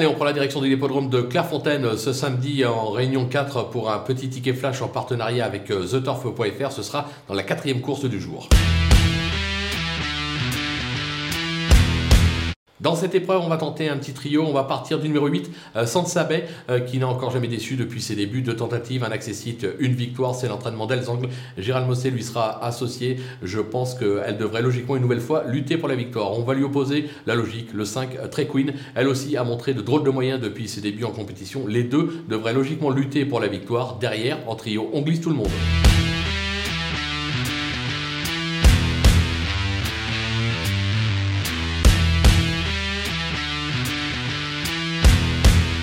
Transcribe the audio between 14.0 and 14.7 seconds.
trio. On va